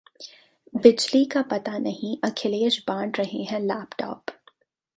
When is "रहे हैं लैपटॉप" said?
3.19-4.31